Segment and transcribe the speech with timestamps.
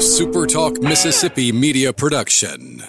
[0.00, 2.82] SuperTalk Mississippi media production.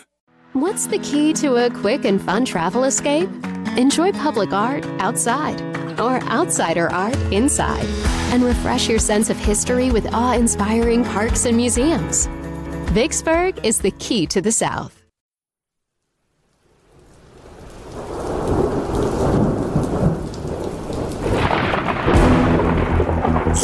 [0.53, 3.29] What's the key to a quick and fun travel escape?
[3.75, 5.59] Enjoy public art outside
[5.99, 7.83] or outsider art inside
[8.31, 12.27] and refresh your sense of history with awe inspiring parks and museums.
[12.93, 15.00] Vicksburg is the key to the South.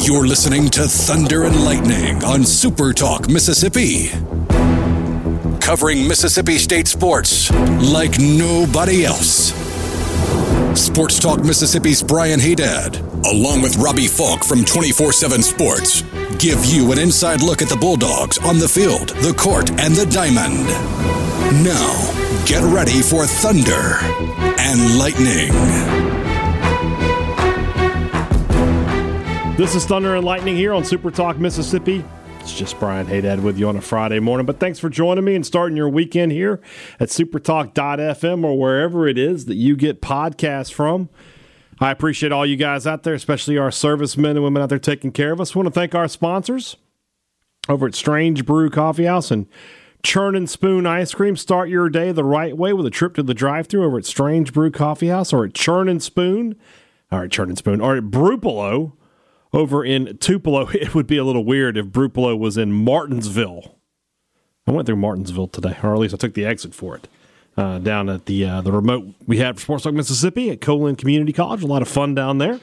[0.07, 4.07] You're listening to Thunder and Lightning on Super Talk Mississippi.
[5.59, 9.51] Covering Mississippi State sports like nobody else.
[10.79, 12.95] Sports Talk Mississippi's Brian Haydad,
[13.29, 16.03] along with Robbie Falk from 24 7 Sports,
[16.37, 20.05] give you an inside look at the Bulldogs on the field, the court, and the
[20.05, 20.67] diamond.
[21.65, 23.97] Now, get ready for Thunder
[24.57, 26.26] and Lightning.
[29.57, 32.05] This is Thunder and Lightning here on Super Talk Mississippi.
[32.39, 35.33] It's just Brian Haydad with you on a Friday morning, but thanks for joining me
[35.33, 36.61] and starting your weekend here
[36.99, 41.09] at supertalk.fm or wherever it is that you get podcasts from.
[41.79, 45.11] I appreciate all you guys out there, especially our servicemen and women out there taking
[45.11, 45.55] care of us.
[45.55, 46.77] Want to thank our sponsors
[47.67, 49.47] over at Strange Brew Coffee House and
[50.03, 51.35] Churn and Spoon Ice Cream.
[51.35, 54.53] Start your day the right way with a trip to the drive-thru over at Strange
[54.53, 56.55] Brew Coffee House or at Churn and Spoon.
[57.11, 58.91] All right, Churn and Spoon or at Brupolo
[59.57, 60.69] over in Tupelo.
[60.73, 63.75] It would be a little weird if Brupolo was in Martinsville.
[64.67, 67.07] I went through Martinsville today, or at least I took the exit for it.
[67.57, 70.95] Uh, down at the uh, the remote we had for Sports Talk Mississippi at Co-Lin
[70.95, 71.63] Community College.
[71.63, 72.59] A lot of fun down there.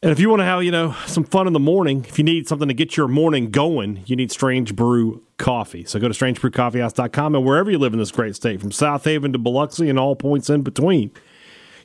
[0.00, 2.24] And if you want to have, you know, some fun in the morning, if you
[2.24, 5.84] need something to get your morning going, you need Strange Brew Coffee.
[5.84, 9.38] So go to strangebrewcoffeehouse.com and wherever you live in this great state, from Southaven to
[9.38, 11.10] Biloxi and all points in between,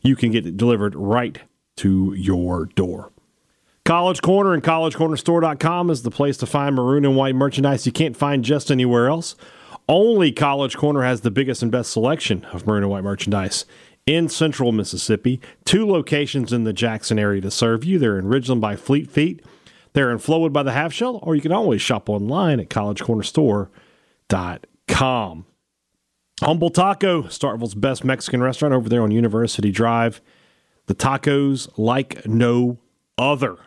[0.03, 1.39] you can get it delivered right
[1.77, 3.12] to your door.
[3.85, 8.15] College Corner and collegecornerstore.com is the place to find maroon and white merchandise you can't
[8.15, 9.35] find just anywhere else.
[9.89, 13.65] Only College Corner has the biggest and best selection of maroon and white merchandise
[14.05, 15.41] in central Mississippi.
[15.65, 17.99] Two locations in the Jackson area to serve you.
[17.99, 19.43] They're in Ridgeland by Fleet Feet.
[19.91, 25.45] They're in Flowood by the Half Shell, or you can always shop online at collegecornerstore.com.
[26.39, 30.21] Humble Taco, Starkville's best Mexican restaurant over there on University Drive.
[30.85, 32.77] The tacos like no
[33.17, 33.57] other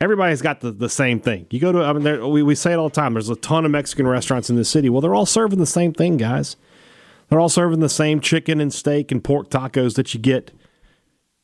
[0.00, 1.46] everybody's got the, the same thing.
[1.50, 3.14] You go to, I mean, we, we say it all the time.
[3.14, 4.88] There's a ton of Mexican restaurants in the city.
[4.88, 6.56] Well, they're all serving the same thing, guys.
[7.28, 10.52] They're all serving the same chicken and steak and pork tacos that you get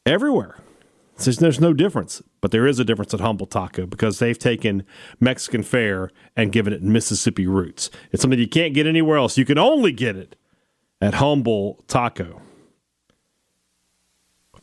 [0.06, 0.56] everywhere.
[1.16, 4.84] So there's no difference, but there is a difference at Humble Taco because they've taken
[5.21, 7.88] Mexican fare and given it Mississippi roots.
[8.10, 9.38] It's something you can't get anywhere else.
[9.38, 10.34] You can only get it
[11.00, 12.41] at Humble Taco.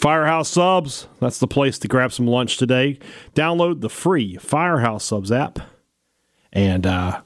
[0.01, 2.97] Firehouse Subs, that's the place to grab some lunch today.
[3.35, 5.59] Download the free Firehouse Subs app
[6.51, 7.21] and uh,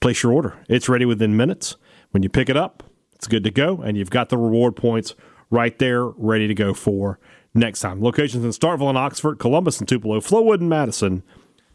[0.00, 0.54] place your order.
[0.68, 1.76] It's ready within minutes.
[2.10, 2.82] When you pick it up,
[3.14, 5.14] it's good to go, and you've got the reward points
[5.50, 7.20] right there ready to go for
[7.54, 8.02] next time.
[8.02, 11.22] Locations in Starkville and Oxford, Columbus and Tupelo, Flowood and Madison.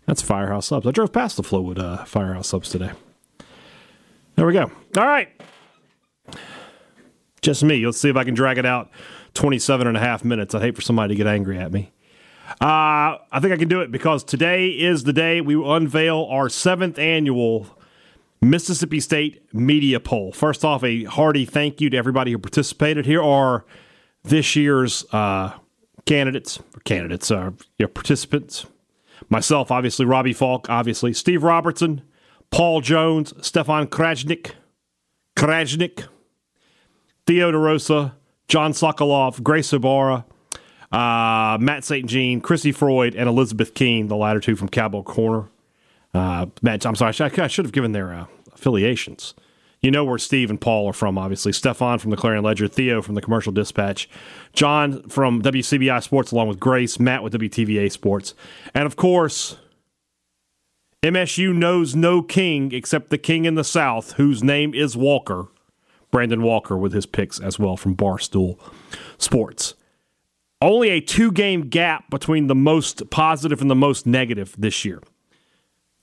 [0.06, 0.86] That's Firehouse Subs.
[0.86, 2.92] I drove past the Flowood uh, Firehouse Subs today.
[4.36, 4.70] There we go.
[4.98, 5.30] All right.
[7.42, 7.86] Just me.
[7.86, 8.92] Let's see if I can drag it out
[9.34, 10.54] 27 and a half minutes.
[10.54, 11.92] I'd hate for somebody to get angry at me.
[12.60, 16.50] Uh, I think I can do it because today is the day we unveil our
[16.50, 17.68] seventh annual
[18.42, 20.32] Mississippi State Media Poll.
[20.32, 23.06] First off, a hearty thank you to everybody who participated.
[23.06, 23.66] Here are
[24.24, 25.54] this year's uh,
[26.06, 28.66] candidates, candidates, uh, participants.
[29.30, 32.02] Myself, obviously, Robbie Falk, obviously, Steve Robertson,
[32.50, 34.54] Paul Jones, Stefan Krajnik,
[35.38, 36.08] Krajnik,
[37.26, 38.14] Theo DeRosa,
[38.52, 40.26] John Sokoloff, Grace Ibarra,
[40.92, 42.06] uh, Matt St.
[42.06, 45.48] Jean, Chrissy Freud, and Elizabeth Keene, the latter two from Cowboy Corner.
[46.14, 49.36] Uh, Matt, I'm sorry, I should, I should have given their uh, affiliations.
[49.80, 51.54] You know where Steve and Paul are from, obviously.
[51.54, 54.10] Stefan from the Clarion Ledger, Theo from the Commercial Dispatch,
[54.52, 58.34] John from WCBI Sports, along with Grace, Matt with WTVA Sports.
[58.74, 59.60] And of course,
[61.02, 65.48] MSU knows no king except the king in the South, whose name is Walker.
[66.12, 68.60] Brandon Walker with his picks as well from Barstool
[69.18, 69.76] Sports.
[70.62, 75.02] Only a two game gap between the most positive and the most negative this year.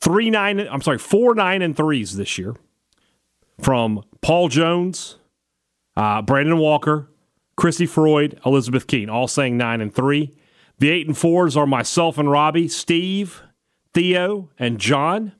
[0.00, 2.56] Three nine, I'm sorry, four nine and threes this year
[3.60, 5.19] from Paul Jones,
[5.96, 7.08] uh, Brandon Walker,
[7.56, 10.34] Chrissy Freud, Elizabeth Keene, all saying nine and three.
[10.78, 13.43] The eight and fours are myself and Robbie, Steve,
[13.94, 15.32] Theo, and John.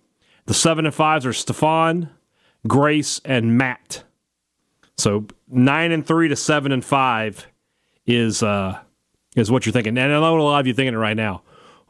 [0.47, 2.11] The seven and fives are Stefan,
[2.67, 4.03] Grace, and Matt.
[4.99, 7.47] So nine and three to seven and five
[8.07, 8.79] is uh,
[9.37, 9.97] is what you're thinking.
[9.97, 11.43] And I know a lot of you thinking it right now.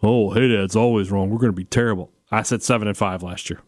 [0.02, 1.30] Oh, hey, Dad's always wrong.
[1.30, 2.12] We're going to be terrible.
[2.30, 3.60] I said seven and five last year.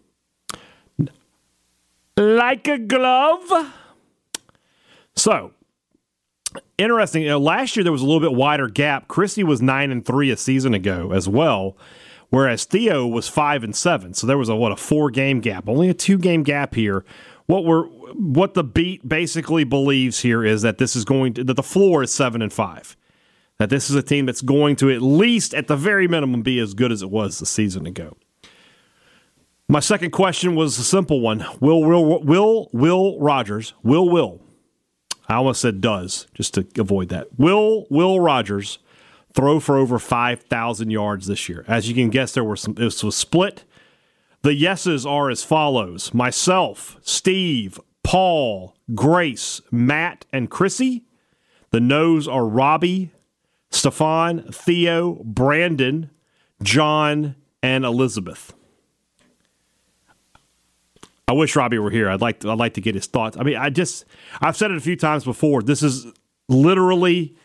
[2.17, 3.73] like a glove.
[5.17, 5.53] So,
[6.79, 7.23] interesting.
[7.23, 9.09] You know, last year there was a little bit wider gap.
[9.09, 11.77] Christy was nine and three a season ago as well,
[12.29, 14.15] whereas Theo was five and seven.
[14.15, 17.05] So there was a what a four game gap, only a two game gap here.
[17.51, 21.55] What we're what the beat basically believes here is that this is going to that
[21.55, 22.97] the floor is seven and five.
[23.59, 26.61] That this is a team that's going to at least at the very minimum be
[26.61, 28.17] as good as it was the season ago.
[29.67, 31.45] My second question was a simple one.
[31.59, 34.41] Will Will Will Will Rogers Will Will
[35.29, 37.37] I almost said does just to avoid that.
[37.37, 38.79] Will Will Rogers
[39.35, 41.65] throw for over 5,000 yards this year?
[41.67, 42.75] As you can guess, there were some.
[42.75, 43.65] This was split.
[44.43, 51.05] The yeses are as follows: myself, Steve, Paul, Grace, Matt, and Chrissy.
[51.71, 53.13] The no's are Robbie,
[53.71, 56.11] Stefan, Theo, Brandon,
[56.63, 58.55] John, and Elizabeth.
[61.29, 62.09] I wish Robbie were here.
[62.11, 63.37] I'd like to, I'd like to get his thoughts.
[63.37, 64.05] I mean, I just
[64.41, 65.63] I've said it a few times before.
[65.63, 66.07] This is
[66.49, 67.37] literally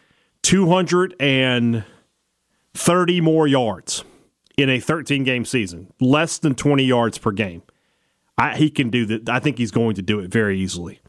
[0.41, 4.03] 230 more yards
[4.57, 7.63] in a 13 game season, less than 20 yards per game.
[8.37, 9.29] I, he can do that.
[9.29, 10.99] I think he's going to do it very easily.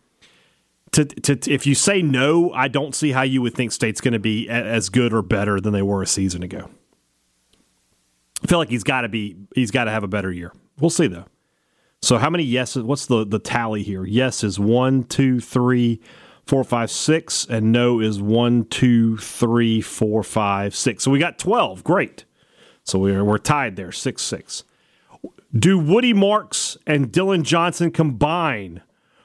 [0.93, 4.13] To, to, if you say no, I don't see how you would think State's going
[4.13, 6.71] to be as good or better than they were a season ago.
[8.43, 9.37] I feel like he's got to be.
[9.55, 10.53] He's got to have a better year.
[10.79, 11.27] We'll see though.
[12.03, 12.83] So how many yeses?
[12.83, 14.05] What's the the tally here?
[14.05, 16.01] Yes is one, two, three,
[16.45, 21.03] four, five, six, and no is one, two, three, four, five, six.
[21.03, 21.83] So we got twelve.
[21.83, 22.25] Great.
[22.87, 24.65] So we're we're tied there, six six.
[25.55, 28.83] Do Woody Marks and Dillon Johnson combine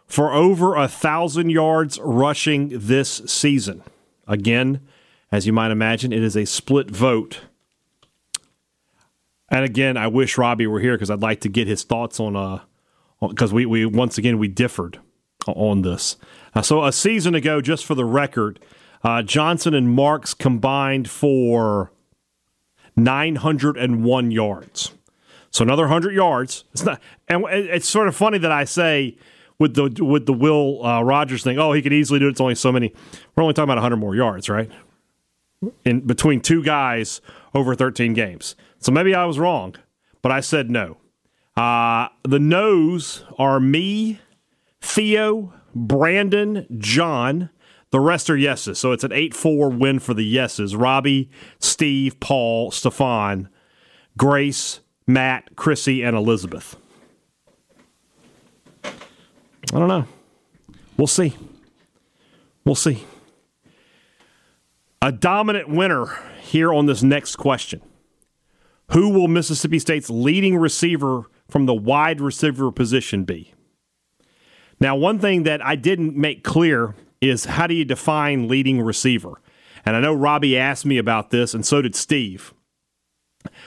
[0.08, 3.84] for over a thousand yards rushing this season?
[4.28, 4.82] Again,
[5.32, 7.42] as you might imagine, it is a split vote.
[9.50, 12.36] And again, I wish Robbie were here because I'd like to get his thoughts on
[12.36, 12.60] uh
[13.22, 15.00] because we, we once again we differed
[15.46, 16.18] on this.
[16.56, 18.60] Uh, so a season ago, just for the record,
[19.04, 21.92] uh, Johnson and Marks combined for
[23.04, 24.94] 901 yards.
[25.52, 26.64] So another 100 yards.
[26.72, 29.18] It's not, and it's sort of funny that I say
[29.60, 31.60] with the with the Will uh, Rogers thing.
[31.60, 32.32] Oh, he could easily do it.
[32.32, 32.94] It's only so many.
[33.36, 34.72] We're only talking about 100 more yards, right?
[35.86, 37.22] In between two guys
[37.54, 38.56] over 13 games.
[38.80, 39.76] So maybe I was wrong,
[40.22, 40.98] but I said no.
[41.56, 44.20] Uh, the no's are me,
[44.82, 47.50] Theo, Brandon, John.
[47.92, 48.80] The rest are yeses.
[48.80, 50.76] So it's an 8 4 win for the yeses.
[50.76, 51.30] Robbie,
[51.60, 53.50] Steve, Paul, Stefan,
[54.18, 56.78] Grace, Matt, Chrissy, and Elizabeth.
[58.84, 60.06] I don't know.
[60.98, 61.36] We'll see.
[62.66, 63.06] We'll see.
[65.02, 66.06] A dominant winner
[66.42, 67.82] here on this next question.
[68.92, 73.54] Who will Mississippi State's leading receiver from the wide receiver position be?
[74.80, 79.40] Now, one thing that I didn't make clear is how do you define leading receiver?
[79.86, 82.54] And I know Robbie asked me about this, and so did Steve.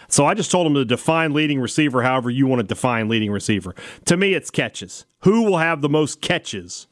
[0.08, 3.30] So I just told him to define leading receiver however you want to define leading
[3.30, 3.74] receiver.
[4.04, 5.04] To me, it's catches.
[5.20, 6.86] Who will have the most catches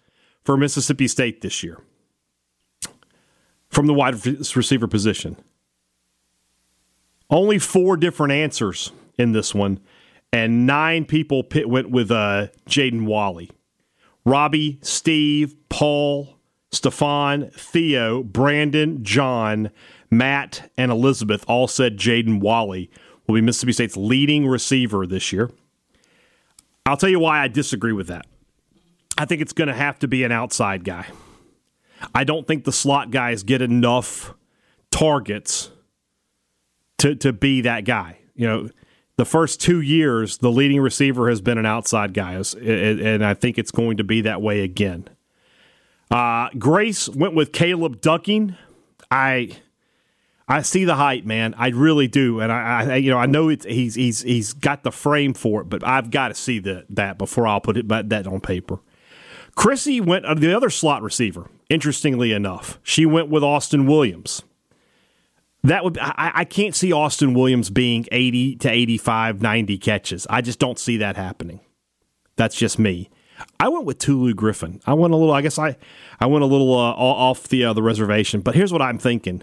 [0.45, 1.79] for Mississippi State this year
[3.69, 5.37] from the wide receiver position?
[7.31, 9.81] Only four different answers in this one,
[10.33, 13.51] and nine people pit, went with uh, Jaden Walley.
[14.25, 16.32] Robbie, Steve, Paul,
[16.73, 19.71] Stefan, Theo, Brandon, John,
[20.11, 22.91] Matt, and Elizabeth all said Jaden Walley
[23.27, 25.51] will be Mississippi State's leading receiver this year.
[26.87, 28.27] I'll tell you why I disagree with that.
[29.17, 31.07] I think it's going to have to be an outside guy.
[32.15, 34.35] I don't think the slot guys get enough
[34.91, 35.71] targets
[36.99, 38.19] to to be that guy.
[38.35, 38.71] You know,
[39.17, 43.59] the first two years, the leading receiver has been an outside guy, and I think
[43.59, 45.09] it's going to be that way again.
[46.13, 48.55] Uh, Grace went with Caleb Ducking.
[49.11, 49.57] I
[50.47, 51.55] I see the height, man.
[51.57, 54.83] I really do, and I, I you know I know it's he's he's he's got
[54.83, 57.89] the frame for it, but I've got to see that that before I'll put it
[57.89, 58.81] that on paper.
[59.55, 61.49] Chrissy went uh, the other slot receiver.
[61.71, 64.43] Interestingly enough, she went with Austin Williams.
[65.65, 70.27] That would I, I can't see Austin Williams being 80 to 85, 90 catches.
[70.29, 71.61] I just don't see that happening.
[72.37, 73.09] That's just me.
[73.61, 74.81] I went with Tulu Griffin.
[74.87, 75.35] I went a little.
[75.35, 75.77] I guess I
[76.21, 78.41] I went a little uh, off the uh, the reservation.
[78.41, 79.43] But here's what I'm thinking.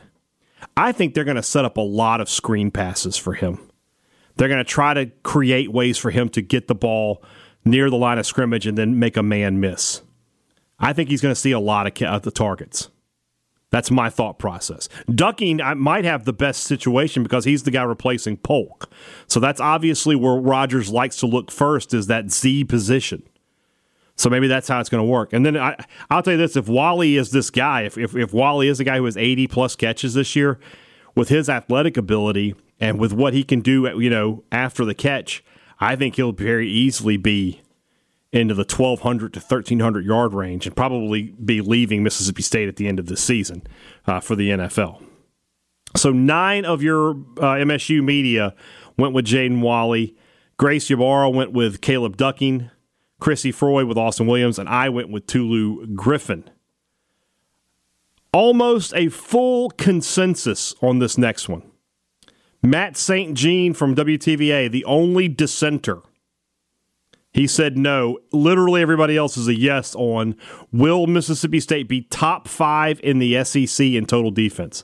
[0.76, 3.60] I think they're going to set up a lot of screen passes for him.
[4.36, 7.24] They're going to try to create ways for him to get the ball
[7.66, 10.02] near the line of scrimmage and then make a man miss.
[10.80, 12.90] I think he's going to see a lot of uh, the targets.
[13.72, 14.90] That's my thought process.
[15.14, 18.90] Ducking I might have the best situation because he's the guy replacing Polk.
[19.28, 23.24] So that's obviously where Rogers likes to look first is that Z position.
[24.20, 25.32] So maybe that's how it's going to work.
[25.32, 28.34] And then I, I'll tell you this: if Walley is this guy, if, if if
[28.34, 30.60] Walley is the guy who has 80 plus catches this year,
[31.16, 35.44] with his athletic ability and with what he can do, you know, after the catch,
[35.80, 37.62] I think he'll very easily be
[38.32, 42.88] into the 1,200 to 1,300 yard range and probably be leaving Mississippi State at the
[42.88, 43.66] end of the season
[44.06, 45.02] uh, for the NFL.
[45.96, 48.54] So nine of your uh, MSU media
[48.98, 50.16] went with Jaden Walley.
[50.58, 52.70] Grace Ybarra went with Caleb Ducking.
[53.20, 56.50] Chrissy Freud with Austin Williams, and I went with Tulu Griffin.
[58.32, 61.64] Almost a full consensus on this next one.
[62.62, 63.36] Matt St.
[63.36, 66.02] Jean from WTVA, the only dissenter.
[67.32, 68.20] He said no.
[68.32, 70.36] Literally everybody else is a yes on
[70.72, 74.84] will Mississippi State be top five in the SEC in total defense?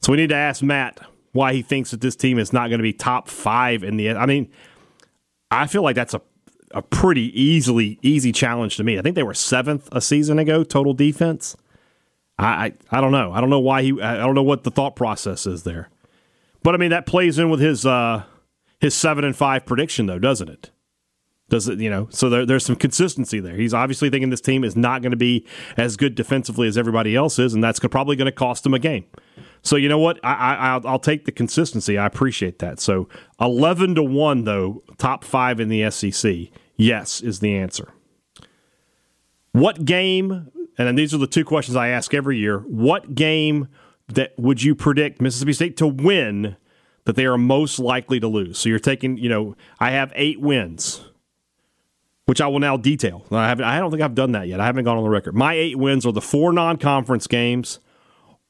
[0.00, 1.00] So we need to ask Matt
[1.32, 4.10] why he thinks that this team is not going to be top five in the.
[4.12, 4.50] I mean,
[5.50, 6.22] I feel like that's a
[6.74, 8.98] a pretty easily easy challenge to me.
[8.98, 11.56] I think they were seventh a season ago total defense.
[12.38, 13.32] I, I, I don't know.
[13.32, 14.00] I don't know why he.
[14.00, 15.88] I don't know what the thought process is there.
[16.62, 18.24] But I mean that plays in with his uh,
[18.80, 20.70] his seven and five prediction though, doesn't it?
[21.50, 21.78] Does it?
[21.78, 22.08] You know.
[22.10, 23.54] So there, there's some consistency there.
[23.54, 27.14] He's obviously thinking this team is not going to be as good defensively as everybody
[27.14, 29.04] else is, and that's probably going to cost him a game.
[29.62, 30.18] So you know what?
[30.24, 31.96] I, I will take the consistency.
[31.98, 32.80] I appreciate that.
[32.80, 33.08] So
[33.40, 36.48] eleven to one though, top five in the SEC.
[36.76, 37.92] Yes, is the answer.
[39.52, 43.68] What game, and these are the two questions I ask every year, what game
[44.08, 46.56] that would you predict Mississippi State to win
[47.04, 48.58] that they are most likely to lose?
[48.58, 51.04] So you're taking, you know, I have eight wins,
[52.26, 53.24] which I will now detail.
[53.30, 54.58] I haven't I don't think I've done that yet.
[54.58, 55.36] I haven't gone on the record.
[55.36, 57.78] My eight wins are the four non conference games,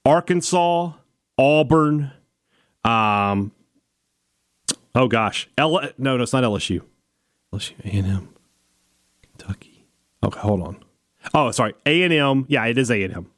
[0.06, 0.92] Arkansas,
[1.36, 2.12] Auburn,
[2.84, 3.52] um,
[4.94, 6.82] oh gosh, L- no, no, it's not LSU.
[7.54, 8.28] LSU, A&M,
[9.22, 9.86] Kentucky.
[10.22, 10.84] Okay, hold on.
[11.32, 12.46] Oh, sorry, A&M.
[12.48, 13.30] Yeah, it is A&M.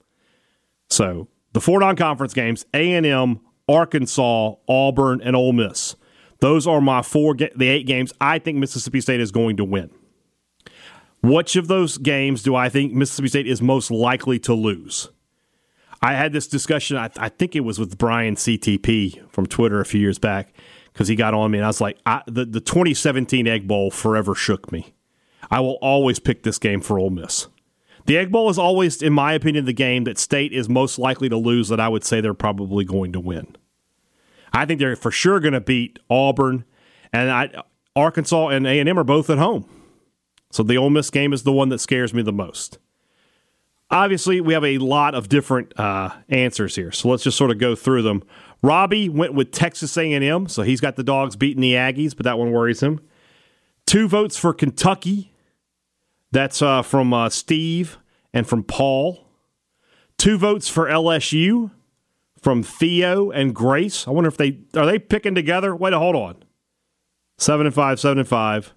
[0.89, 5.97] So the four non-conference games: A&M, Arkansas, Auburn, and Ole Miss.
[6.41, 9.91] Those are my four, the eight games I think Mississippi State is going to win.
[11.23, 15.09] Which of those games do I think Mississippi State is most likely to lose?
[16.03, 16.99] I had this discussion.
[16.99, 20.53] I, I think it was with Brian CTP from Twitter a few years back
[20.97, 23.91] because he got on me, and I was like, I, the the 2017 Egg Bowl
[23.91, 24.95] forever shook me.
[25.51, 27.49] I will always pick this game for Ole Miss.
[28.07, 31.29] The Egg Bowl is always, in my opinion, the game that State is most likely
[31.29, 31.69] to lose.
[31.69, 33.57] That I would say they're probably going to win.
[34.55, 36.65] I think they're for sure going to beat Auburn,
[37.13, 37.63] and I,
[37.95, 39.69] Arkansas and A and M are both at home.
[40.51, 42.79] So the Ole Miss game is the one that scares me the most.
[43.91, 47.59] Obviously, we have a lot of different uh, answers here, so let's just sort of
[47.59, 48.23] go through them.
[48.63, 52.39] Robbie went with Texas A&M, so he's got the dogs beating the Aggies, but that
[52.39, 53.01] one worries him.
[53.87, 55.33] Two votes for Kentucky.
[56.33, 57.99] That's uh, from uh, Steve
[58.33, 59.25] and from Paul.
[60.19, 61.71] Two votes for LSU
[62.41, 64.09] from Theo and Grace.
[64.09, 65.75] I wonder if they are they picking together.
[65.77, 66.43] Wait, hold on.
[67.39, 68.75] Seven and five, seven and five.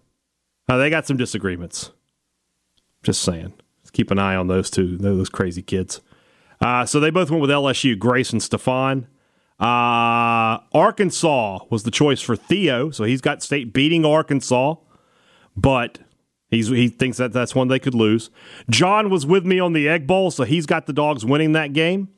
[0.67, 1.91] Uh, they got some disagreements.
[3.01, 3.53] Just saying.
[3.89, 6.01] Keep an eye on those two, those crazy kids.
[6.61, 9.07] Uh, so they both went with LSU, Grace and Stefan.
[9.59, 14.75] Uh, Arkansas was the choice for Theo, so he's got state beating Arkansas,
[15.55, 15.99] but
[16.49, 18.29] he's he thinks that that's one they could lose.
[18.69, 21.73] John was with me on the Egg Bowl, so he's got the dogs winning that
[21.73, 22.09] game.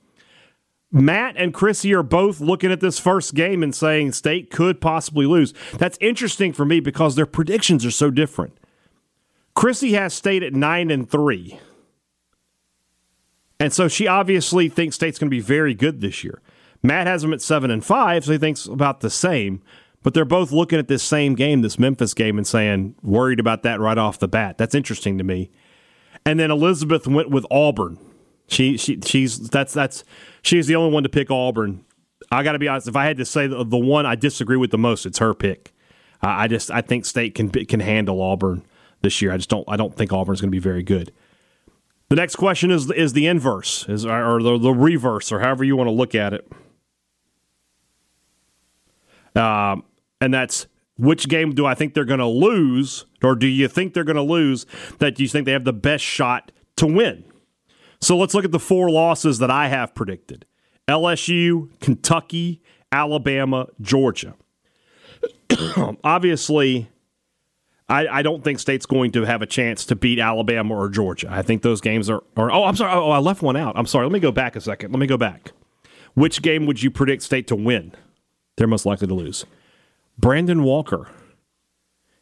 [0.91, 5.25] Matt and Chrissy are both looking at this first game and saying state could possibly
[5.25, 5.53] lose.
[5.73, 8.57] That's interesting for me because their predictions are so different.
[9.55, 11.59] Chrissy has state at nine and three.
[13.59, 16.41] And so she obviously thinks state's going to be very good this year.
[16.81, 19.61] Matt has them at seven and five, so he thinks about the same.
[20.03, 23.61] But they're both looking at this same game, this Memphis game, and saying worried about
[23.63, 24.57] that right off the bat.
[24.57, 25.51] That's interesting to me.
[26.25, 27.99] And then Elizabeth went with Auburn.
[28.47, 30.03] She she she's that's that's
[30.41, 31.85] she's the only one to pick Auburn.
[32.31, 32.87] I got to be honest.
[32.87, 35.33] If I had to say the, the, one I disagree with the most, it's her
[35.33, 35.73] pick.
[36.23, 38.63] Uh, I just I think State can can handle Auburn
[39.01, 39.31] this year.
[39.31, 41.11] I just don't I don't think Auburn's going to be very good.
[42.09, 45.75] The next question is is the inverse, is or the, the reverse, or however you
[45.75, 46.51] want to look at it.
[49.35, 49.83] Um,
[50.19, 50.67] and that's
[50.97, 54.17] which game do I think they're going to lose, or do you think they're going
[54.17, 54.65] to lose
[54.99, 57.23] that you think they have the best shot to win?
[58.01, 60.45] So let's look at the four losses that I have predicted
[60.87, 64.35] LSU, Kentucky, Alabama, Georgia.
[66.03, 66.89] Obviously,
[67.91, 71.27] I, I, don't think State's going to have a chance to beat Alabama or Georgia.
[71.29, 72.51] I think those games are, are.
[72.51, 72.93] Oh, I'm sorry.
[72.93, 73.73] Oh, I left one out.
[73.77, 74.05] I'm sorry.
[74.05, 74.91] Let me go back a second.
[74.91, 75.51] Let me go back.
[76.13, 77.93] Which game would you predict State to win?
[78.61, 79.45] they're most likely to lose.
[80.17, 81.07] Brandon Walker,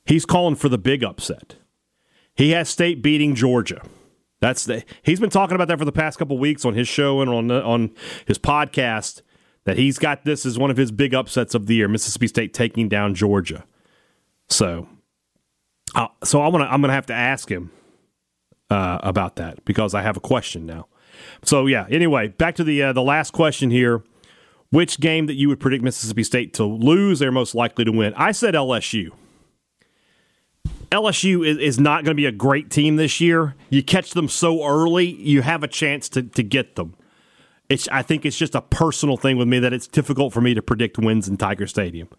[0.06, 1.56] he's calling for the big upset.
[2.34, 3.82] He has State beating Georgia.
[4.40, 7.20] That's the he's been talking about that for the past couple weeks on his show
[7.20, 7.92] and on on
[8.26, 9.22] his podcast
[9.66, 11.90] that he's got this as one of his big upsets of the year.
[11.90, 13.66] Mississippi State taking down Georgia.
[14.48, 14.88] So,
[15.96, 17.72] uh, so I'm gonna I'm gonna have to ask him
[18.70, 20.88] uh, about that because I have a question now.
[21.44, 21.86] So yeah.
[21.90, 24.04] Anyway, back to the uh, the last question here.
[24.72, 27.18] Which game that you would predict Mississippi State to lose?
[27.18, 28.14] They're most likely to win.
[28.16, 29.10] I said LSU.
[30.92, 33.56] LSU is, is not going to be a great team this year.
[33.70, 36.96] You catch them so early, you have a chance to, to get them.
[37.68, 40.56] It's, I think it's just a personal thing with me that it's difficult for me
[40.56, 42.10] to predict wins in Tiger Stadium.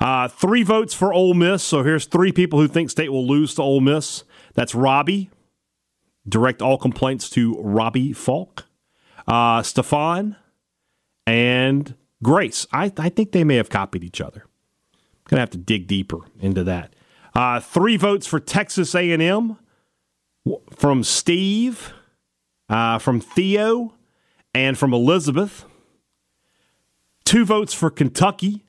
[0.00, 1.62] Uh, three votes for Ole Miss.
[1.62, 4.24] So here's three people who think State will lose to Ole Miss.
[4.54, 5.30] That's Robbie.
[6.28, 8.64] Direct all complaints to Robbie Falk,
[9.28, 10.36] uh, Stefan,
[11.26, 12.66] and Grace.
[12.72, 14.46] I, I think they may have copied each other.
[15.28, 16.94] Gonna have to dig deeper into that.
[17.34, 19.58] Uh, three votes for Texas A&M
[20.76, 21.92] from Steve,
[22.68, 23.94] uh, from Theo,
[24.54, 25.64] and from Elizabeth.
[27.24, 28.63] Two votes for Kentucky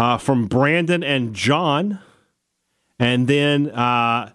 [0.00, 2.00] uh, from Brandon and John.
[2.98, 4.32] And then uh,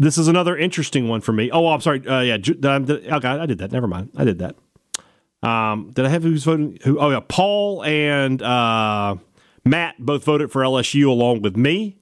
[0.00, 1.50] this is another interesting one for me.
[1.50, 2.06] Oh, I'm sorry.
[2.06, 3.70] Uh, yeah, did I, did, okay, I did that.
[3.70, 4.10] Never mind.
[4.16, 4.56] I did that.
[5.48, 6.78] Um, did I have who's voting?
[6.82, 6.98] Who?
[6.98, 7.20] Oh, yeah.
[7.26, 9.16] Paul and uh,
[9.64, 11.98] Matt both voted for LSU along with me.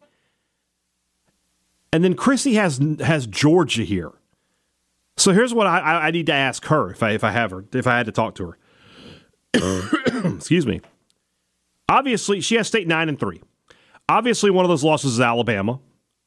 [1.92, 4.12] And then Chrissy has has Georgia here.
[5.16, 7.64] So here's what I, I need to ask her if I if I have her
[7.72, 8.56] if I had to talk to
[9.54, 10.34] her.
[10.36, 10.80] Excuse me.
[11.88, 13.42] Obviously, she has state nine and three.
[14.08, 15.80] Obviously, one of those losses is Alabama,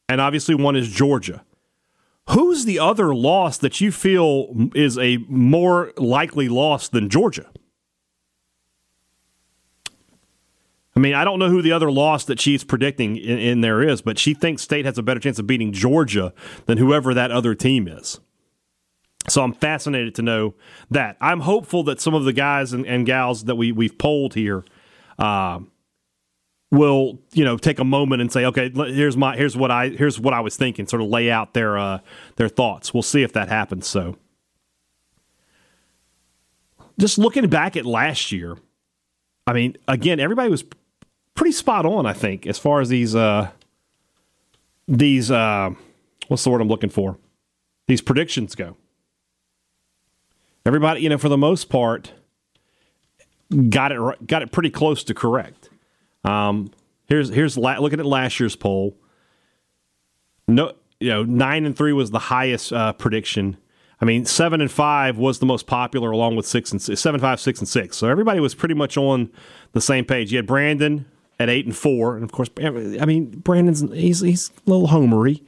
[0.10, 1.44] and obviously one is Georgia.
[2.30, 7.50] Who's the other loss that you feel is a more likely loss than Georgia?
[10.96, 13.84] I mean, I don't know who the other loss that she's predicting in, in, there
[13.84, 16.34] is, but she thinks State has a better chance of beating Georgia
[16.66, 18.20] than whoever that other team is.
[19.30, 20.56] So I'm fascinated to know
[20.90, 21.16] that.
[21.22, 24.66] I'm hopeful that some of the guys and, and gals that we we've polled here
[25.20, 25.60] uh,
[26.72, 30.20] will, you know, take a moment and say, okay, here's my here's what I here's
[30.20, 32.00] what I was thinking, sort of lay out their uh,
[32.36, 32.94] their thoughts.
[32.94, 33.88] We'll see if that happens.
[33.88, 34.18] So,
[37.00, 38.58] just looking back at last year,
[39.46, 40.64] I mean, again, everybody was
[41.36, 43.52] pretty spot on, I think, as far as these uh,
[44.88, 45.72] these uh,
[46.28, 47.18] what's the word I'm looking for?
[47.88, 48.76] These predictions go.
[50.66, 52.12] Everybody, you know, for the most part,
[53.70, 55.70] got it got it pretty close to correct.
[56.24, 56.72] Um,
[57.08, 58.98] here's here's looking at last year's poll.
[60.48, 63.58] No, you know, nine and three was the highest uh, prediction.
[64.00, 67.20] I mean, seven and five was the most popular, along with six and six, seven,
[67.20, 67.98] five, six and six.
[67.98, 69.32] So everybody was pretty much on
[69.72, 70.32] the same page.
[70.32, 71.06] You had Brandon
[71.40, 75.44] at eight and four, and of course, I mean Brandon's he's he's a little homery,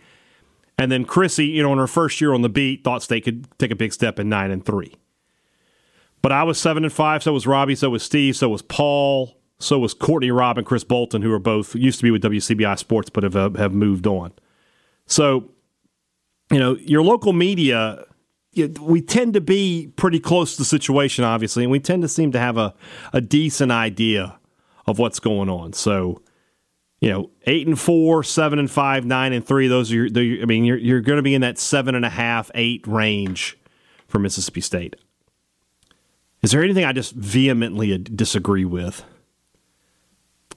[0.77, 3.47] and then Chrissy, you know, in her first year on the beat, thought State could
[3.59, 4.95] take a big step in nine and three.
[6.21, 9.37] But I was seven and five, so was Robbie, so was Steve, so was Paul,
[9.59, 12.77] so was Courtney Rob and Chris Bolton, who are both used to be with WCBI
[12.77, 14.33] Sports, but have uh, have moved on.
[15.05, 15.51] So,
[16.51, 18.05] you know, your local media
[18.79, 22.31] we tend to be pretty close to the situation, obviously, and we tend to seem
[22.31, 22.73] to have a,
[23.13, 24.39] a decent idea
[24.85, 25.73] of what's going on.
[25.73, 26.21] So,
[26.99, 29.67] you know, eight and four, seven and five, nine and three.
[29.67, 32.09] Those are, your, I mean, you're you're going to be in that seven and a
[32.09, 33.57] half, eight range
[34.07, 34.95] for Mississippi State.
[36.41, 39.03] Is there anything I just vehemently disagree with?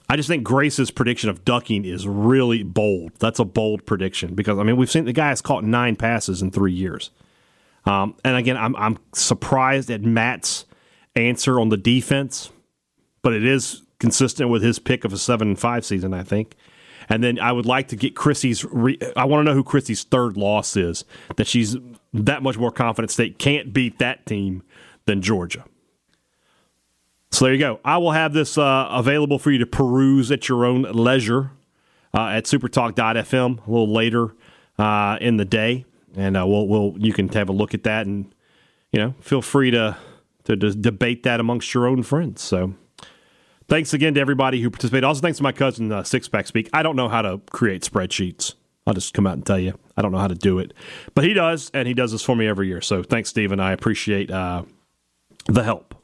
[0.08, 3.12] I just think Grace's prediction of ducking is really bold.
[3.18, 6.42] That's a bold prediction because I mean we've seen the guy has caught nine passes
[6.42, 7.10] in three years.
[7.86, 10.66] Um, and again, I'm I'm surprised at Matt's
[11.16, 12.50] answer on the defense,
[13.22, 16.56] but it is consistent with his pick of a seven and five season, I think.
[17.08, 18.64] And then I would like to get Chrissy's.
[18.64, 21.04] Re- I want to know who Chrissy's third loss is.
[21.36, 21.76] That she's
[22.12, 24.62] that much more confident State can't beat that team
[25.06, 25.64] than Georgia.
[27.42, 27.80] There you go.
[27.84, 31.50] I will have this uh, available for you to peruse at your own leisure
[32.14, 34.36] uh, at supertalk.fm a little later
[34.78, 35.84] uh, in the day
[36.16, 38.32] and uh, we'll we'll you can have a look at that and
[38.92, 39.96] you know feel free to
[40.44, 42.42] to, to debate that amongst your own friends.
[42.42, 42.74] So.
[43.68, 45.04] Thanks again to everybody who participated.
[45.04, 46.68] Also, thanks to my cousin uh, Sixpack Speak.
[46.74, 48.54] I don't know how to create spreadsheets.
[48.86, 49.78] I'll just come out and tell you.
[49.96, 50.74] I don't know how to do it,
[51.14, 52.82] but he does, and he does this for me every year.
[52.82, 53.60] So thanks, Stephen.
[53.60, 54.64] I appreciate uh,
[55.46, 55.94] the help.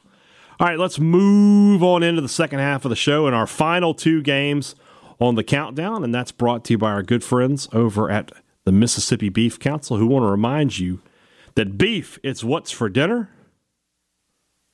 [0.59, 3.93] All right, let's move on into the second half of the show and our final
[3.93, 4.75] two games
[5.17, 8.33] on the countdown, and that's brought to you by our good friends over at
[8.65, 11.01] the Mississippi Beef Council, who want to remind you
[11.55, 13.29] that beef, it's what's for dinner.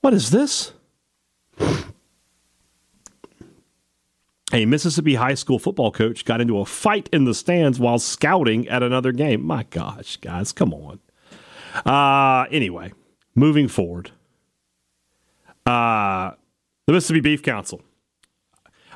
[0.01, 0.73] What is this?
[4.51, 8.67] a Mississippi high school football coach got into a fight in the stands while scouting
[8.69, 9.43] at another game.
[9.43, 10.99] My gosh, guys, come on.
[11.85, 12.93] Uh, anyway,
[13.35, 14.11] moving forward.
[15.65, 16.31] Uh,
[16.87, 17.81] the Mississippi Beef Council.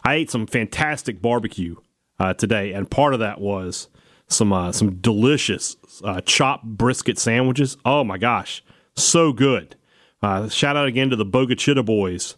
[0.04, 1.76] I ate some fantastic barbecue
[2.20, 3.88] uh, today, and part of that was
[4.28, 7.78] some uh, some delicious uh, chopped brisket sandwiches.
[7.84, 8.64] Oh my gosh,
[8.96, 9.76] so good!
[10.22, 12.36] Uh, shout out again to the Bogachita Boys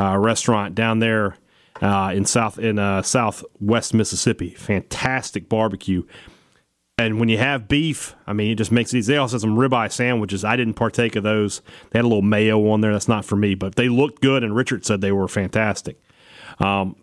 [0.00, 1.36] uh, restaurant down there
[1.82, 4.50] uh, in south in southwest Mississippi.
[4.50, 6.04] Fantastic barbecue.
[6.96, 9.12] And when you have beef, I mean, it just makes it easy.
[9.12, 10.44] They also have some ribeye sandwiches.
[10.44, 11.60] I didn't partake of those.
[11.90, 12.92] They had a little mayo on there.
[12.92, 16.00] That's not for me, but they looked good, and Richard said they were fantastic.
[16.60, 16.94] Um,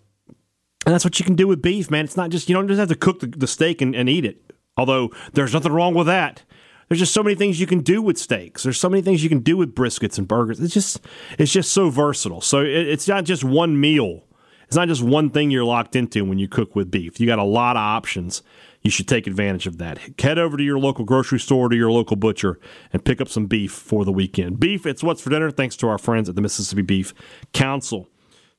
[0.86, 2.06] and that's what you can do with beef, man.
[2.06, 4.24] It's not just, you don't just have to cook the, the steak and, and eat
[4.24, 4.54] it.
[4.78, 6.44] Although there's nothing wrong with that.
[6.88, 8.64] There's just so many things you can do with steaks.
[8.64, 10.60] There's so many things you can do with briskets and burgers.
[10.60, 11.06] It's just,
[11.38, 12.42] it's just so versatile.
[12.42, 14.24] So it, it's not just one meal.
[14.68, 17.20] It's not just one thing you're locked into when you cook with beef.
[17.20, 18.42] You got a lot of options
[18.82, 20.00] you should take advantage of that.
[20.20, 22.60] Head over to your local grocery store, to your local butcher,
[22.92, 24.60] and pick up some beef for the weekend.
[24.60, 27.14] Beef, it's what's for dinner, thanks to our friends at the Mississippi Beef
[27.54, 28.10] Council.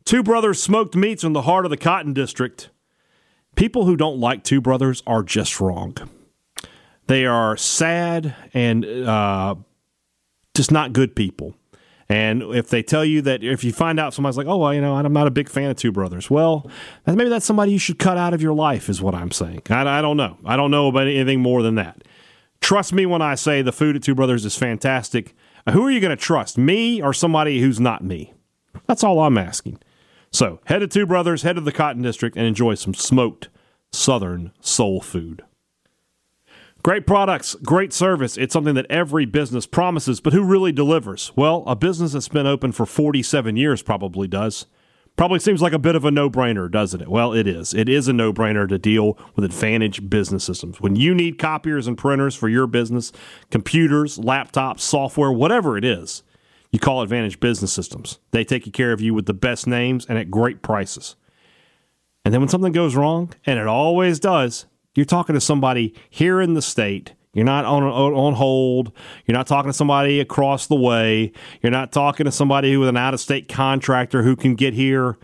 [0.05, 2.71] Two Brothers Smoked Meats in the heart of the Cotton District.
[3.55, 5.97] People who don't like Two Brothers are just wrong.
[7.07, 9.57] They are sad and uh,
[10.55, 11.55] just not good people.
[12.12, 14.83] And if they tell you that, if you find out somebody's like, oh, well, you
[14.83, 16.70] know, I'm not a big fan of Two Brothers, well,
[17.07, 19.62] maybe that's somebody you should cut out of your life, is what I'm saying.
[19.70, 20.37] I, I don't know.
[20.44, 22.05] I don't know about anything more than that.
[22.61, 25.35] Trust me when I say the food at Two Brothers is fantastic.
[25.72, 28.35] Who are you going to trust, me or somebody who's not me?
[28.87, 29.79] That's all I'm asking.
[30.31, 33.48] So head to Two Brothers, head to the Cotton District, and enjoy some smoked
[33.90, 35.44] Southern soul food.
[36.83, 38.37] Great products, great service.
[38.37, 41.31] It's something that every business promises, but who really delivers?
[41.37, 44.66] Well, a business that's been open for 47 years probably does.
[45.14, 47.07] Probably seems like a bit of a no brainer, doesn't it?
[47.07, 47.73] Well, it is.
[47.73, 50.81] It is a no brainer to deal with Advantage Business Systems.
[50.81, 53.12] When you need copiers and printers for your business,
[53.51, 56.25] computers, laptops, software, whatever it is,
[56.73, 58.18] you call Advantage Business Systems.
[58.33, 61.14] They take care of you with the best names and at great prices.
[62.25, 66.41] And then when something goes wrong, and it always does, you're talking to somebody here
[66.41, 67.15] in the state.
[67.35, 68.93] You're not on on hold.
[69.27, 71.33] You're not talking to somebody across the way.
[71.63, 75.17] You're not talking to somebody with an out of state contractor who can get here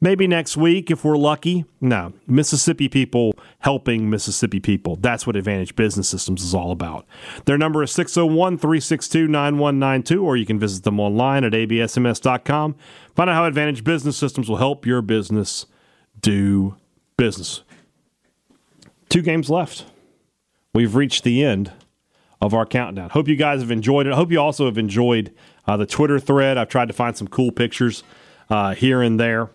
[0.00, 1.64] maybe next week if we're lucky.
[1.80, 4.96] No, Mississippi people helping Mississippi people.
[4.96, 7.06] That's what Advantage Business Systems is all about.
[7.46, 12.76] Their number is 601 362 9192, or you can visit them online at absms.com.
[13.14, 15.66] Find out how Advantage Business Systems will help your business
[16.20, 16.76] do
[17.16, 17.62] business.
[19.08, 19.84] Two games left.
[20.74, 21.72] We've reached the end
[22.40, 23.10] of our countdown.
[23.10, 24.12] Hope you guys have enjoyed it.
[24.12, 25.34] I hope you also have enjoyed
[25.66, 26.56] uh, the Twitter thread.
[26.56, 28.04] I've tried to find some cool pictures
[28.50, 29.50] uh, here and there.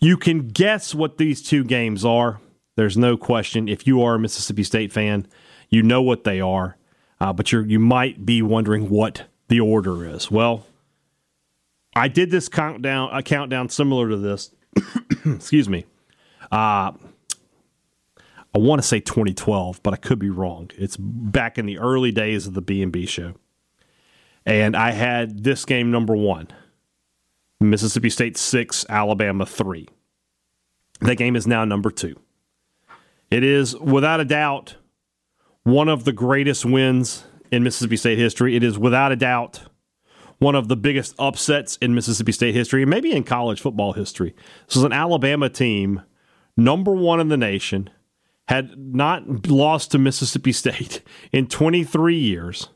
[0.00, 2.40] You can guess what these two games are.
[2.76, 3.68] There's no question.
[3.68, 5.26] If you are a Mississippi State fan,
[5.68, 6.76] you know what they are.
[7.20, 10.30] Uh, but you you might be wondering what the order is.
[10.30, 10.66] Well,
[11.94, 14.50] I did this countdown a countdown similar to this.
[15.24, 15.86] Excuse me.
[16.50, 16.92] Uh,
[18.54, 20.70] I want to say 2012, but I could be wrong.
[20.76, 23.34] It's back in the early days of the B&B show.
[24.44, 26.48] And I had this game number 1.
[27.60, 29.88] Mississippi State 6, Alabama 3.
[31.00, 32.14] That game is now number 2.
[33.30, 34.76] It is without a doubt
[35.62, 38.56] one of the greatest wins in Mississippi State history.
[38.56, 39.62] It is without a doubt
[40.38, 44.34] one of the biggest upsets in Mississippi State history and maybe in college football history.
[44.66, 46.02] This is an Alabama team,
[46.56, 47.88] number 1 in the nation
[48.48, 51.02] had not lost to Mississippi State
[51.32, 52.68] in 23 years,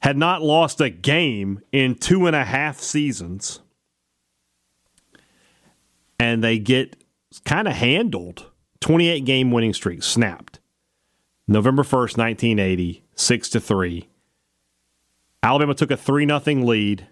[0.00, 3.60] had not lost a game in two and a half seasons,
[6.18, 6.96] and they get
[7.44, 8.50] kind of handled.
[8.80, 10.60] 28 game winning streak snapped.
[11.48, 14.08] November 1st, 1980, 6 to 3.
[15.42, 17.06] Alabama took a 3 0 lead,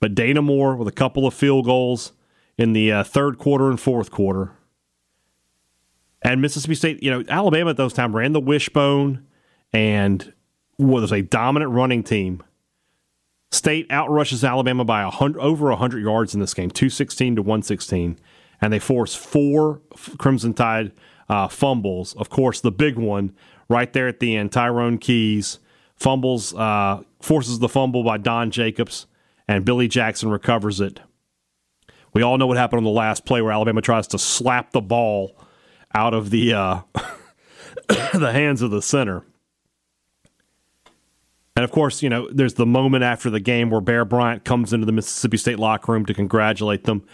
[0.00, 2.12] but Dana Moore with a couple of field goals
[2.56, 4.52] in the uh, third quarter and fourth quarter
[6.24, 9.26] and Mississippi State, you know, Alabama at those times ran the wishbone
[9.72, 10.32] and
[10.78, 12.42] was a dominant running team.
[13.50, 18.18] State outrushes Alabama by a hundred, over 100 yards in this game, 216 to 116.
[18.60, 19.80] And they force four
[20.18, 20.92] Crimson Tide
[21.28, 22.14] uh, fumbles.
[22.14, 23.34] Of course, the big one
[23.68, 25.58] right there at the end, Tyrone Keys
[25.96, 29.06] fumbles, uh, forces the fumble by Don Jacobs,
[29.48, 31.00] and Billy Jackson recovers it.
[32.14, 34.80] We all know what happened on the last play where Alabama tries to slap the
[34.80, 35.36] ball
[35.94, 36.80] out of the uh,
[38.14, 39.24] the hands of the center.
[41.54, 44.72] And of course, you know, there's the moment after the game where Bear Bryant comes
[44.72, 47.04] into the Mississippi State locker room to congratulate them.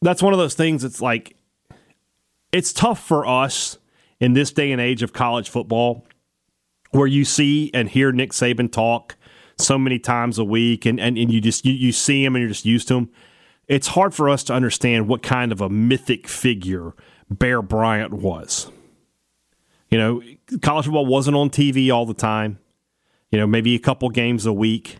[0.00, 0.84] that's one of those things.
[0.84, 1.36] It's like
[2.52, 3.78] it's tough for us
[4.20, 6.06] in this day and age of college football,
[6.92, 9.16] where you see and hear Nick Saban talk
[9.58, 12.42] so many times a week, and and, and you just you, you see him and
[12.42, 13.10] you're just used to him.
[13.66, 16.94] It's hard for us to understand what kind of a mythic figure
[17.30, 18.70] Bear Bryant was.
[19.90, 20.22] You know,
[20.62, 22.58] college football wasn't on TV all the time.
[23.30, 24.98] You know, maybe a couple games a week.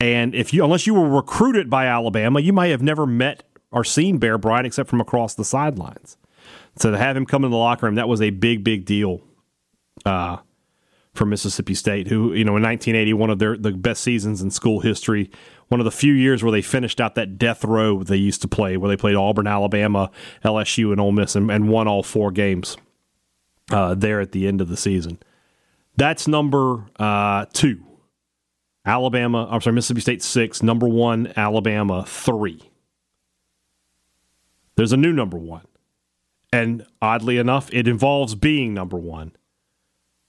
[0.00, 3.84] And if you, unless you were recruited by Alabama, you might have never met or
[3.84, 6.16] seen Bear Bryant except from across the sidelines.
[6.76, 9.22] So to have him come in the locker room, that was a big, big deal
[10.04, 10.38] uh,
[11.14, 14.50] for Mississippi State, who, you know, in 1980, one of their the best seasons in
[14.50, 15.30] school history,
[15.68, 18.48] one of the few years where they finished out that death row they used to
[18.48, 20.10] play, where they played Auburn, Alabama,
[20.44, 22.76] LSU, and Ole Miss, and, and won all four games
[23.70, 25.18] uh, there at the end of the season.
[25.96, 27.82] That's number uh, two.
[28.84, 32.70] Alabama, I'm sorry, Mississippi State six, number one, Alabama three.
[34.76, 35.66] There's a new number one.
[36.52, 39.32] And oddly enough, it involves being number one.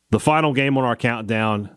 [0.10, 1.70] The final game on our countdown,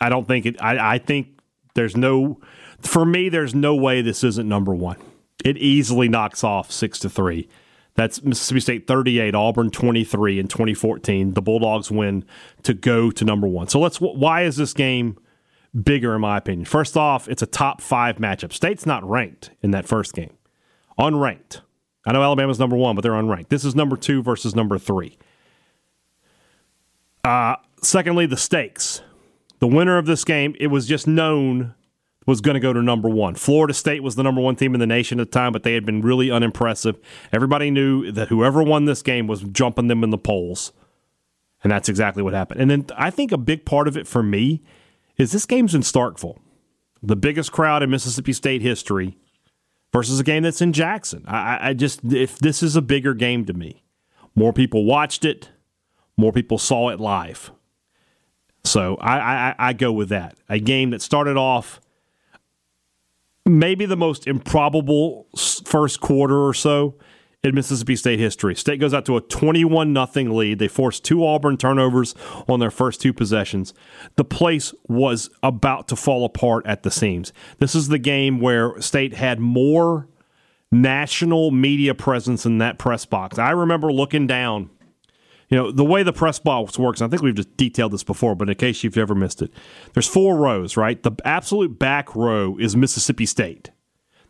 [0.00, 1.38] I don't think it, I, I think
[1.74, 2.40] there's no,
[2.82, 4.96] for me, there's no way this isn't number one.
[5.44, 7.48] It easily knocks off six to three.
[7.94, 11.34] That's Mississippi State 38, Auburn 23 in 2014.
[11.34, 12.24] The Bulldogs win
[12.62, 13.68] to go to number one.
[13.68, 15.18] So let's, why is this game
[15.82, 16.64] bigger, in my opinion?
[16.64, 18.52] First off, it's a top five matchup.
[18.52, 20.32] State's not ranked in that first game,
[20.98, 21.60] unranked.
[22.06, 23.48] I know Alabama's number one, but they're unranked.
[23.48, 25.18] This is number two versus number three.
[27.24, 29.02] Uh, secondly, the stakes.
[29.58, 31.74] The winner of this game, it was just known
[32.30, 33.34] was going to go to number one.
[33.34, 35.74] Florida State was the number one team in the nation at the time, but they
[35.74, 36.96] had been really unimpressive.
[37.32, 40.72] Everybody knew that whoever won this game was jumping them in the polls.
[41.62, 42.60] And that's exactly what happened.
[42.60, 44.62] And then I think a big part of it for me
[45.16, 46.38] is this game's in Starkville,
[47.02, 49.18] the biggest crowd in Mississippi State history
[49.92, 51.24] versus a game that's in Jackson.
[51.26, 53.82] I, I just, if this is a bigger game to me,
[54.36, 55.50] more people watched it,
[56.16, 57.50] more people saw it live.
[58.62, 60.36] So I, I, I go with that.
[60.48, 61.80] A game that started off
[63.58, 65.26] maybe the most improbable
[65.64, 66.94] first quarter or so
[67.42, 68.54] in Mississippi State history.
[68.54, 70.58] State goes out to a 21 0 lead.
[70.58, 72.14] They forced two Auburn turnovers
[72.48, 73.72] on their first two possessions.
[74.16, 77.32] The place was about to fall apart at the seams.
[77.58, 80.06] This is the game where State had more
[80.70, 83.38] national media presence in that press box.
[83.38, 84.70] I remember looking down.
[85.50, 88.36] You know, the way the press box works, I think we've just detailed this before,
[88.36, 89.52] but in case you've ever missed it,
[89.94, 91.02] there's four rows, right?
[91.02, 93.70] The absolute back row is Mississippi State.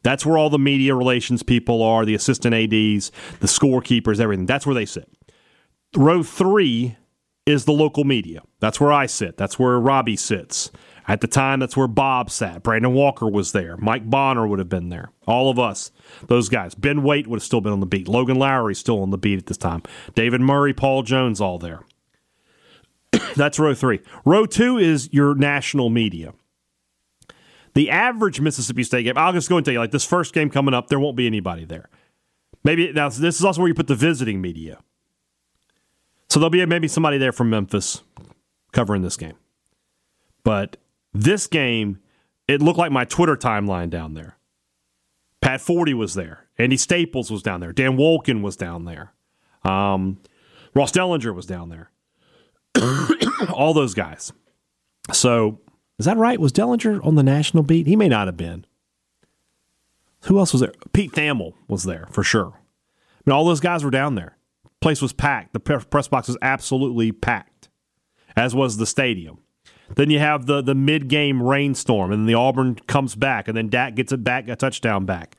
[0.03, 4.47] That's where all the media relations people are, the assistant ADs, the scorekeepers, everything.
[4.47, 5.11] That's where they sit.
[5.95, 6.97] Row three
[7.45, 8.41] is the local media.
[8.61, 9.37] That's where I sit.
[9.37, 10.71] That's where Robbie sits.
[11.11, 12.63] At the time, that's where Bob sat.
[12.63, 13.77] Brandon Walker was there.
[13.79, 15.11] Mike Bonner would have been there.
[15.27, 15.91] All of us,
[16.29, 16.77] those guys.
[16.77, 18.07] Ben Waite would have still been on the beat.
[18.07, 19.83] Logan Lowery still on the beat at this time.
[20.15, 21.81] David Murray, Paul Jones, all there.
[23.35, 23.99] that's row three.
[24.25, 26.33] Row two is your national media.
[27.75, 30.49] The average Mississippi State game, I'll just go and tell you, like this first game
[30.49, 31.89] coming up, there won't be anybody there.
[32.63, 34.79] Maybe now this is also where you put the visiting media.
[36.29, 38.05] So there'll be maybe somebody there from Memphis
[38.71, 39.35] covering this game.
[40.45, 40.77] But
[41.13, 42.01] this game,
[42.49, 44.37] it looked like my Twitter timeline down there.
[45.41, 46.49] Pat Forde was there.
[46.59, 47.73] Andy Staples was down there.
[47.73, 49.15] Dan Wolken was down there.
[49.65, 50.19] Um,
[50.75, 51.91] Ross Dellinger was down there.
[53.53, 54.33] All those guys.
[55.13, 55.61] So
[55.99, 56.41] is that right?
[56.41, 57.87] Was Dellinger on the national beat?
[57.87, 58.65] He may not have been.
[60.25, 60.73] Who else was there?
[60.93, 62.53] Pete Thamel was there for sure.
[62.57, 64.37] I mean, all those guys were down there.
[64.81, 65.53] Place was packed.
[65.53, 67.69] The press box was absolutely packed,
[68.37, 69.39] as was the stadium.
[69.97, 73.69] Then you have the the mid game rainstorm, and the Auburn comes back, and then
[73.69, 75.37] Dak gets it back, a touchdown back,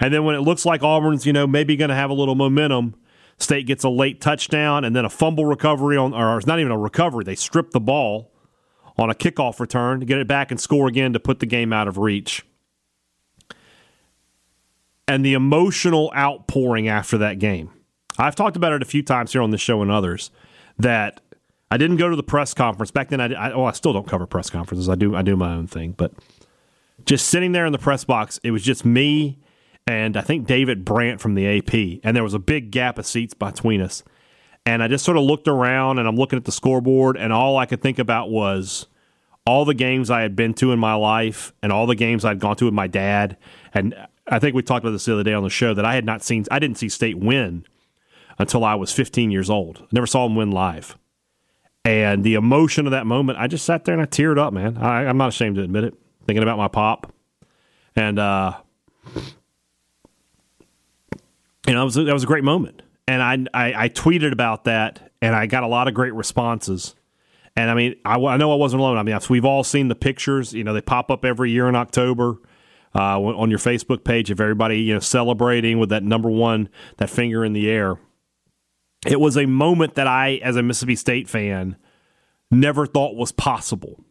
[0.00, 2.34] and then when it looks like Auburn's, you know, maybe going to have a little
[2.34, 2.94] momentum,
[3.38, 6.72] State gets a late touchdown, and then a fumble recovery on, or it's not even
[6.72, 7.24] a recovery.
[7.24, 8.30] They strip the ball
[8.96, 11.72] on a kickoff return to get it back and score again to put the game
[11.72, 12.44] out of reach.
[15.08, 17.70] And the emotional outpouring after that game.
[18.16, 20.30] I've talked about it a few times here on the show and others
[20.78, 21.20] that
[21.74, 23.20] I didn't go to the press conference back then.
[23.20, 24.88] I, I oh I still don't cover press conferences.
[24.88, 26.12] I do I do my own thing, but
[27.04, 29.40] just sitting there in the press box, it was just me
[29.84, 33.06] and I think David Brandt from the AP, and there was a big gap of
[33.06, 34.04] seats between us.
[34.64, 37.58] And I just sort of looked around and I'm looking at the scoreboard, and all
[37.58, 38.86] I could think about was
[39.44, 42.38] all the games I had been to in my life and all the games I'd
[42.38, 43.36] gone to with my dad.
[43.74, 43.96] And
[44.28, 46.04] I think we talked about this the other day on the show that I had
[46.04, 47.66] not seen, I didn't see State win
[48.38, 49.80] until I was 15 years old.
[49.82, 50.96] I never saw them win live.
[51.84, 54.78] And the emotion of that moment, I just sat there and I teared up, man.
[54.78, 55.94] I, am not ashamed to admit it,
[56.26, 57.12] thinking about my pop.
[57.94, 58.54] And uh,
[61.66, 62.82] you know, that was, a, that was a great moment.
[63.06, 66.94] And I, I, I tweeted about that, and I got a lot of great responses.
[67.54, 68.96] And I mean, I, I know I wasn't alone.
[68.96, 70.54] I mean, we've all seen the pictures.
[70.54, 72.38] You know, they pop up every year in October
[72.94, 77.10] uh, on your Facebook page of everybody you know celebrating with that number one, that
[77.10, 77.98] finger in the air.
[79.06, 81.76] It was a moment that I, as a Mississippi State fan,
[82.50, 84.04] never thought was possible.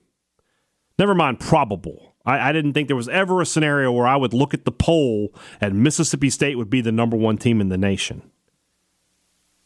[0.99, 2.15] Never mind probable.
[2.25, 4.71] I, I, didn't think there was ever a scenario where I would look at the
[4.71, 8.29] poll and Mississippi State would be the number one team in the nation.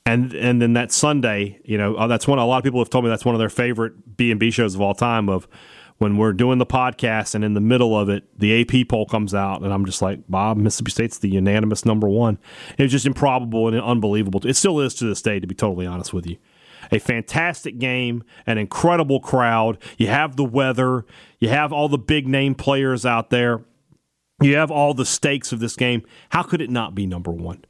[0.05, 2.39] And and then that Sunday, you know, uh, that's one.
[2.39, 4.51] A lot of people have told me that's one of their favorite B and B
[4.51, 5.27] shows of all time.
[5.27, 5.49] Of
[5.97, 9.33] when we're doing the podcast and in the middle of it, the AP poll comes
[9.33, 12.37] out, and I'm just like, Bob, Mississippi State's the unanimous number one.
[12.77, 14.41] It was just improbable and unbelievable.
[14.45, 16.37] It still is to this day, to be totally honest with you
[16.91, 19.77] a fantastic game, an incredible crowd.
[19.97, 21.05] You have the weather,
[21.39, 23.61] you have all the big name players out there,
[24.41, 26.03] you have all the stakes of this game.
[26.29, 27.65] How could it not be number one?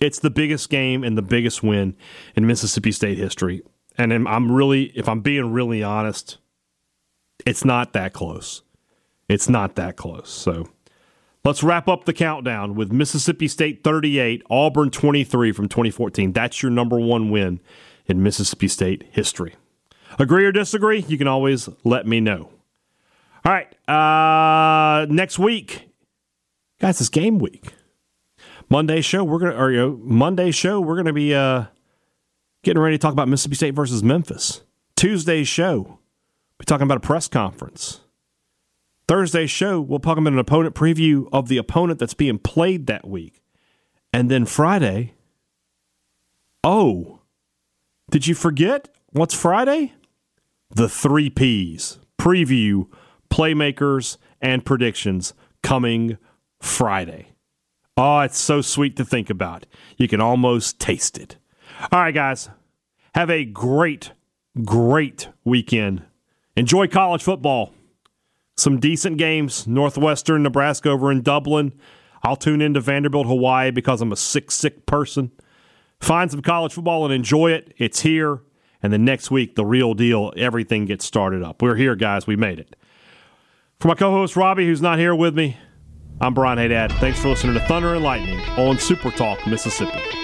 [0.00, 1.96] It's the biggest game and the biggest win
[2.34, 3.62] in Mississippi State history.
[3.96, 6.38] And I'm really, if I'm being really honest,
[7.46, 8.62] it's not that close.
[9.28, 10.30] It's not that close.
[10.30, 10.68] So
[11.44, 16.32] let's wrap up the countdown with Mississippi State 38, Auburn 23 from 2014.
[16.32, 17.60] That's your number one win
[18.06, 19.54] in Mississippi State history.
[20.18, 21.04] Agree or disagree?
[21.08, 22.50] You can always let me know.
[23.44, 25.90] All right, uh, next week,
[26.80, 27.74] guys, it's game week.
[28.70, 31.64] Monday show, we're gonna or you know, Monday show, we're gonna be uh,
[32.62, 34.62] getting ready to talk about Mississippi State versus Memphis.
[34.96, 35.98] Tuesday's show,
[36.58, 38.00] we're talking about a press conference.
[39.06, 43.06] Thursday's show, we'll talk about an opponent preview of the opponent that's being played that
[43.06, 43.42] week.
[44.12, 45.14] And then Friday,
[46.62, 47.20] oh,
[48.10, 49.92] did you forget what's Friday?
[50.70, 52.88] The three P's preview,
[53.30, 56.16] playmakers, and predictions coming
[56.60, 57.28] Friday.
[57.96, 59.66] Oh, it's so sweet to think about.
[59.96, 61.36] You can almost taste it.
[61.92, 62.48] All right, guys,
[63.14, 64.12] have a great,
[64.64, 66.02] great weekend.
[66.56, 67.72] Enjoy college football.
[68.56, 69.66] Some decent games.
[69.66, 71.72] Northwestern, Nebraska over in Dublin.
[72.22, 75.32] I'll tune into Vanderbilt, Hawaii because I'm a sick, sick person.
[76.00, 77.74] Find some college football and enjoy it.
[77.76, 78.42] It's here.
[78.82, 81.62] And then next week, the real deal, everything gets started up.
[81.62, 82.26] We're here, guys.
[82.26, 82.76] We made it.
[83.80, 85.56] For my co host, Robbie, who's not here with me,
[86.20, 86.92] I'm Brian Hadad.
[86.92, 90.23] Thanks for listening to Thunder and Lightning on Super Talk, Mississippi.